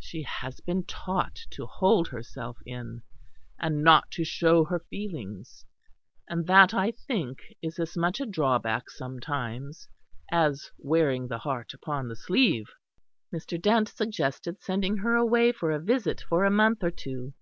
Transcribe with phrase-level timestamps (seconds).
[0.00, 3.02] She has been taught to hold herself in,
[3.56, 5.64] and not to show her feelings;
[6.28, 9.88] and that, I think, is as much a drawback sometimes
[10.28, 12.66] as wearing the heart upon the sleeve."
[13.32, 13.62] Mr.
[13.62, 17.32] Dent suggested sending her away for a visit for a month or two.